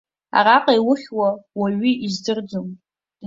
[0.37, 1.29] Араҟа иухьуа
[1.59, 2.67] уаҩы издырӡом.